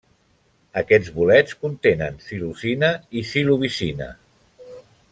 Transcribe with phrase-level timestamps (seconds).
[0.81, 4.09] Aquests bolets contenen psilocina i psilocibina.